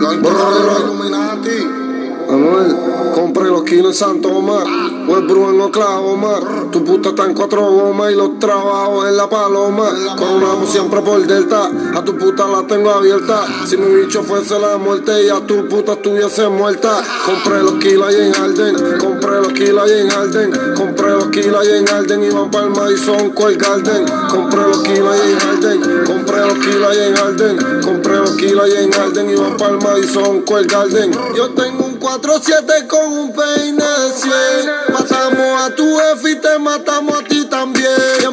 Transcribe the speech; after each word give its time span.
Gol 0.00 0.16
per 0.20 0.34
i. 1.48 1.87
Compré 2.28 3.44
los 3.44 3.62
kilos 3.62 3.86
en 3.86 3.94
Santo 3.94 4.28
Omar, 4.28 4.66
Westbrook 5.08 5.54
en 5.54 5.60
Oklahoma. 5.62 6.68
Tu 6.70 6.84
puta 6.84 7.08
está 7.08 7.24
en 7.24 7.32
cuatro 7.32 7.62
gomas 7.62 8.12
y 8.12 8.16
los 8.16 8.38
trabajos 8.38 9.08
en 9.08 9.16
la 9.16 9.30
paloma. 9.30 9.88
Coronamos 10.18 10.68
siempre 10.68 11.00
por 11.00 11.26
delta, 11.26 11.70
a 11.94 12.04
tu 12.04 12.14
puta 12.18 12.46
la 12.46 12.66
tengo 12.66 12.90
abierta. 12.90 13.46
Si 13.66 13.78
mi 13.78 13.94
bicho 13.94 14.22
fuese 14.22 14.58
la 14.58 14.76
muerte 14.76 15.24
y 15.24 15.30
a 15.30 15.40
tu 15.46 15.66
puta 15.68 15.92
estuviese 15.92 16.48
muerta. 16.50 17.02
Compré 17.24 17.62
los 17.62 17.74
kilos 17.76 18.08
ahí 18.08 18.28
en 18.28 18.34
Alden, 18.34 18.98
compré 18.98 19.40
los 19.40 19.52
kilos 19.54 19.82
ahí 19.84 20.00
en 20.00 20.12
Alden, 20.12 20.74
compré 20.76 21.10
los 21.10 21.28
kilos 21.28 21.60
ahí 21.60 21.78
en 21.78 21.88
Alden 21.88 22.24
y 22.24 22.30
van 22.30 22.50
para 22.50 22.66
el 22.66 22.70
Madison 22.72 23.30
Square 23.30 23.56
Garden. 23.56 24.04
Compré 24.30 24.62
los 24.68 24.82
kilos 24.82 25.14
ahí 25.14 25.32
en 25.32 25.48
Alden, 25.48 26.04
compré 26.04 26.40
los 26.40 26.58
kilos 26.58 26.90
ahí 26.90 27.08
en 27.08 27.16
Alden, 27.16 27.80
compré 27.82 28.16
los 28.18 28.32
kilos 28.32 28.64
ahí 28.64 28.84
en 28.84 28.94
Alden 28.94 29.30
y 29.30 29.34
van 29.34 29.56
para 29.56 29.70
el 29.70 29.78
Madison 29.78 30.42
Square 30.42 30.66
Garden. 30.66 31.12
Yo 31.34 31.48
tengo 31.50 31.86
un 31.86 31.96
4-7 32.20 32.86
con 32.88 33.12
un 33.12 33.32
peine 33.32 33.82
de 33.82 34.12
100. 34.12 34.32
Matamos 34.92 35.62
a 35.62 35.74
tu 35.74 35.84
jefe 35.98 36.30
y 36.32 36.36
te 36.36 36.58
matamos 36.58 37.20
a 37.20 37.24
ti 37.24 37.44
también. 37.44 38.27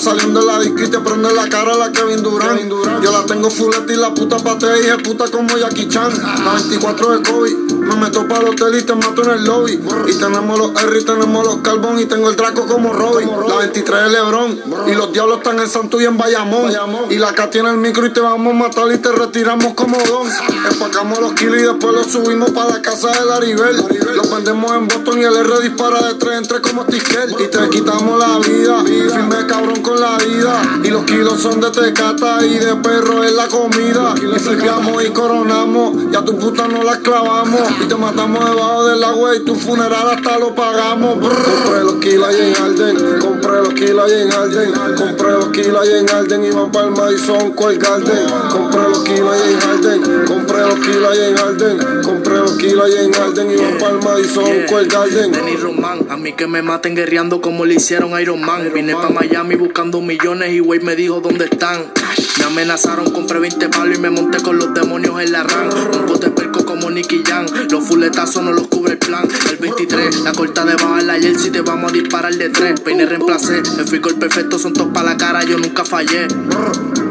Saliendo 0.00 0.40
de 0.40 0.46
la 0.46 0.58
disco 0.58 0.82
y 0.82 0.88
te 0.88 0.98
prende 0.98 1.32
la 1.34 1.48
cara 1.48 1.76
la 1.76 1.92
Kevin 1.92 2.22
Durant. 2.22 2.60
Yo 3.02 3.12
la 3.12 3.24
tengo 3.26 3.50
fuleta 3.50 3.92
y 3.92 3.96
la 3.96 4.14
puta 4.14 4.38
patea 4.38 4.78
y 4.78 4.86
es 4.86 4.96
puta 5.02 5.26
como 5.30 5.56
Jackie 5.56 5.88
Chan. 5.88 6.10
La 6.44 6.54
24 6.54 7.18
de 7.18 7.22
COVID. 7.22 7.56
Me 7.72 7.96
meto 7.96 8.26
para 8.26 8.42
el 8.42 8.48
hotel 8.48 8.78
y 8.78 8.82
te 8.82 8.94
mato 8.94 9.22
en 9.24 9.30
el 9.30 9.44
lobby. 9.44 9.80
Y 10.08 10.14
tenemos 10.14 10.58
los 10.58 10.82
R 10.82 10.98
y 10.98 11.04
tenemos 11.04 11.46
los 11.46 11.56
Carbón 11.56 11.98
y 11.98 12.06
tengo 12.06 12.30
el 12.30 12.36
Draco 12.36 12.66
como 12.66 12.92
Robin. 12.92 13.28
La 13.46 13.56
23 13.56 14.02
de 14.02 14.08
Lebron. 14.10 14.60
Y 14.88 14.94
los 14.94 15.12
diablos 15.12 15.38
están 15.38 15.58
en 15.58 15.68
Santo 15.68 16.00
y 16.00 16.04
en 16.04 16.16
Bayamón. 16.16 16.72
Y 17.10 17.18
la 17.18 17.34
K 17.34 17.50
tiene 17.50 17.70
el 17.70 17.76
micro 17.76 18.06
y 18.06 18.12
te 18.12 18.20
vamos 18.20 18.54
a 18.54 18.56
matar 18.56 18.90
y 18.92 18.98
te 18.98 19.12
retiramos 19.12 19.74
como 19.74 19.98
don. 19.98 20.28
Empacamos 20.70 21.20
los 21.20 21.32
kilos 21.34 21.58
y 21.58 21.62
después 21.62 21.94
los 21.94 22.06
subimos 22.06 22.50
para 22.50 22.70
la 22.70 22.82
casa 22.82 23.10
de 23.10 23.26
Laribel. 23.26 23.76
Los 24.14 24.30
vendemos 24.30 24.72
en 24.72 24.88
Boston 24.88 25.18
y 25.18 25.24
el 25.24 25.36
R 25.36 25.60
dispara 25.60 26.00
de 26.08 26.14
tres 26.14 26.38
en 26.38 26.48
tres 26.48 26.60
como 26.60 26.84
Tiskel. 26.86 27.34
Y 27.38 27.48
te 27.48 27.68
quitamos 27.68 28.18
la 28.18 28.38
vida. 28.38 28.82
Firme 28.84 29.46
cabrón 29.46 29.82
con 29.90 30.00
la 30.00 30.16
vida. 30.18 30.80
Y 30.84 30.88
los 30.88 31.04
kilos 31.04 31.40
son 31.40 31.60
de 31.60 31.70
tecata 31.70 32.44
y 32.44 32.58
de 32.58 32.76
perro 32.76 33.24
es 33.24 33.32
la 33.32 33.48
comida. 33.48 34.14
Y 34.16 34.38
flipeamos 34.38 35.04
y 35.04 35.10
coronamos. 35.10 36.12
Y 36.12 36.16
a 36.16 36.24
tu 36.24 36.38
puta 36.38 36.68
no 36.68 36.82
la 36.82 36.98
clavamos. 36.98 37.62
Y 37.82 37.88
te 37.88 37.96
matamos 37.96 38.44
debajo 38.44 38.86
del 38.86 39.02
agua 39.02 39.36
y 39.36 39.40
tu 39.40 39.54
funeral 39.54 40.10
hasta 40.10 40.38
lo 40.38 40.54
pagamos. 40.54 41.14
Compré 41.14 41.84
los 41.84 41.94
kilos 41.96 42.28
ahí 42.28 42.52
en 42.54 42.62
Alden. 42.62 43.18
Compré 43.18 43.52
los 43.62 43.74
kilos 43.74 44.04
ahí 44.04 44.22
en 44.22 44.32
Alden. 44.32 44.72
Compré 44.96 45.32
los 45.32 45.48
kilos 45.48 45.82
ahí 45.82 45.98
en 45.98 46.10
Alden 46.10 46.44
y 46.44 46.50
van 46.50 46.72
para 46.72 46.86
el 46.86 46.92
Madison 46.92 47.52
Square 47.52 47.78
Garden. 47.78 48.26
Compré 48.50 48.88
los 48.88 48.98
kilos 49.00 49.32
ahí 49.32 49.52
en 49.52 49.70
Alden. 49.70 50.24
Compré 50.26 50.60
los 50.60 50.78
kilos 50.78 51.10
ahí 51.10 51.30
en 51.30 51.38
Alden. 51.38 52.02
Compré 52.02 52.38
los 52.38 52.52
kilos 52.52 52.84
ahí 52.84 53.06
en 53.06 53.14
Alden 53.14 53.50
y 53.50 53.56
van 53.56 53.78
para 53.78 53.92
el 53.92 54.04
Madison 54.04 54.46
Square 54.66 54.86
Garden. 54.86 55.32
Denis 55.32 55.60
Román, 55.60 56.06
a 56.08 56.16
mí 56.16 56.32
que 56.32 56.46
me 56.46 56.62
maten 56.62 56.94
guerreando 56.94 57.40
como 57.40 57.64
le 57.64 57.74
hicieron 57.74 58.14
a 58.14 58.22
Iron 58.22 58.40
Man. 58.40 58.70
Vine 58.72 58.94
pa' 58.94 59.10
Miami 59.10 59.56
buscando 59.70 60.00
millones 60.00 60.52
y 60.52 60.60
Wade 60.60 60.80
me 60.80 60.96
dijo 60.96 61.20
dónde 61.20 61.44
están. 61.44 61.92
Me 62.38 62.44
amenazaron, 62.44 63.12
compré 63.12 63.38
20 63.38 63.68
palos 63.68 63.96
y 63.96 64.00
me 64.00 64.10
monté 64.10 64.42
con 64.42 64.58
los 64.58 64.74
demonios 64.74 65.22
en 65.22 65.30
la 65.30 65.44
ran. 65.44 65.68
Un 65.72 66.06
bote 66.06 66.28
perco 66.30 66.64
como 66.64 66.90
Nicky 66.90 67.22
Jan. 67.24 67.46
Los 67.70 67.86
fuletazos 67.86 68.42
no 68.42 68.52
los 68.52 68.66
cubre 68.66 68.94
el 68.94 68.98
plan. 68.98 69.28
El 69.48 69.58
23, 69.58 70.22
la 70.22 70.32
corta 70.32 70.64
de 70.64 70.74
baja 70.74 71.02
la 71.02 71.20
jersey 71.20 71.52
te 71.52 71.60
vamos 71.60 71.92
a 71.92 71.94
disparar 71.94 72.34
de 72.34 72.48
tres. 72.48 72.80
Peine 72.80 73.06
reemplacé, 73.06 73.58
el 73.58 73.94
el 73.94 74.14
perfecto 74.16 74.58
son 74.58 74.72
todos 74.72 74.92
para 74.92 75.10
la 75.10 75.16
cara, 75.16 75.44
yo 75.44 75.56
fallé. 75.84 76.28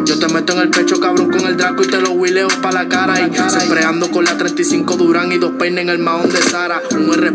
Yo 0.05 0.17
te 0.17 0.27
meto 0.33 0.53
en 0.53 0.59
el 0.59 0.69
pecho, 0.69 0.99
cabrón, 0.99 1.29
con 1.29 1.41
el 1.41 1.55
Draco 1.55 1.83
y 1.83 1.87
te 1.87 2.01
lo 2.01 2.11
huileo 2.11 2.47
pa' 2.61 2.71
la 2.71 2.87
cara. 2.87 3.19
Y 3.19 3.83
ando 3.85 4.09
con 4.09 4.25
la 4.25 4.35
35 4.37 4.95
Durán 4.95 5.31
y 5.31 5.37
dos 5.37 5.51
peines 5.51 5.83
en 5.83 5.89
el 5.89 5.99
mahón 5.99 6.29
de 6.29 6.41
Sara. 6.41 6.81
Un 6.91 7.13
R 7.13 7.31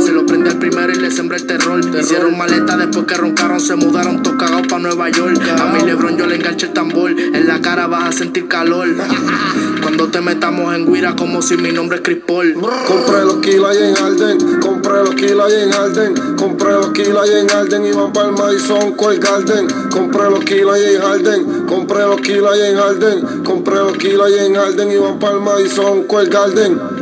se 0.00 0.12
lo 0.12 0.24
prende 0.24 0.50
al 0.50 0.58
primero 0.58 0.92
y 0.92 0.96
le 0.96 1.10
sembré 1.10 1.38
el 1.38 1.46
terror. 1.46 1.80
Hicieron 2.00 2.38
maleta 2.38 2.76
después 2.76 3.06
que 3.06 3.14
roncaron, 3.14 3.60
se 3.60 3.74
mudaron 3.74 4.22
todos 4.22 4.36
cagados 4.38 4.66
pa' 4.68 4.78
Nueva 4.78 5.08
York. 5.10 5.40
A 5.58 5.72
mi 5.72 5.82
Lebron 5.84 6.16
yo 6.16 6.26
le 6.26 6.36
enganché 6.36 6.66
el 6.66 6.72
tambor, 6.72 7.10
en 7.10 7.48
la 7.48 7.60
cara 7.60 7.88
vas 7.88 8.04
a 8.04 8.12
sentir 8.12 8.46
calor. 8.46 8.88
Cuando 9.82 10.08
te 10.08 10.20
metamos 10.20 10.74
en 10.74 10.86
guira 10.86 11.16
como 11.16 11.42
si 11.42 11.56
mi 11.56 11.72
nombre 11.72 11.96
es 11.96 12.02
Chris 12.04 12.18
Paul. 12.26 12.54
Compré 12.54 13.24
los 13.24 13.36
kilos 13.38 13.70
ahí 13.70 13.90
en 13.90 13.96
Alden, 13.96 14.53
los 15.14 15.22
kilos 15.22 15.52
en 15.52 15.72
Alden, 15.72 16.36
compré 16.36 16.72
los 16.72 16.90
kilos 16.90 17.22
ahí 17.22 17.40
en 17.40 17.50
Alden 17.50 17.86
y 17.86 17.92
van 17.92 18.12
para 18.12 18.28
el 18.28 18.32
Madison 18.32 18.94
Square 18.94 19.18
Garden. 19.18 19.68
Compré 19.90 20.30
los 20.30 20.44
kilos 20.44 20.74
ahí 20.74 20.94
en 20.94 21.02
Alden, 21.02 21.66
compré 21.66 22.00
los 22.00 22.20
kilos 22.20 22.50
ahí 22.52 22.70
en 22.72 22.78
Alden, 22.78 23.44
compré 23.44 23.76
los 23.76 23.96
kilos 23.96 24.26
ahí 24.26 24.46
en 24.46 24.56
Alden 24.56 24.90
y 24.90 24.96
van 24.96 25.18
para 25.18 25.34
el 25.34 25.40
Madison 25.40 26.04
Square 26.04 26.28
Garden. 26.28 26.93